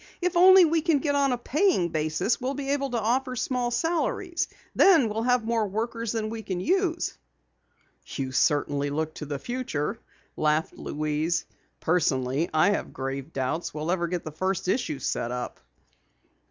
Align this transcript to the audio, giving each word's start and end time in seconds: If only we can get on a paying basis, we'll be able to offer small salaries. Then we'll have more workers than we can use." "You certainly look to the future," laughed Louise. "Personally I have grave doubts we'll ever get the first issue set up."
If 0.19 0.35
only 0.35 0.65
we 0.65 0.81
can 0.81 0.97
get 0.97 1.13
on 1.13 1.31
a 1.31 1.37
paying 1.37 1.89
basis, 1.89 2.41
we'll 2.41 2.55
be 2.55 2.71
able 2.71 2.89
to 2.89 2.99
offer 2.99 3.35
small 3.35 3.69
salaries. 3.69 4.47
Then 4.75 5.09
we'll 5.09 5.21
have 5.21 5.45
more 5.45 5.67
workers 5.67 6.11
than 6.11 6.31
we 6.31 6.41
can 6.41 6.59
use." 6.59 7.15
"You 8.07 8.31
certainly 8.31 8.89
look 8.89 9.13
to 9.17 9.27
the 9.27 9.37
future," 9.37 9.99
laughed 10.35 10.73
Louise. 10.75 11.45
"Personally 11.81 12.49
I 12.51 12.71
have 12.71 12.93
grave 12.93 13.31
doubts 13.31 13.75
we'll 13.75 13.91
ever 13.91 14.07
get 14.07 14.23
the 14.23 14.31
first 14.31 14.67
issue 14.67 14.97
set 14.97 15.29
up." 15.29 15.59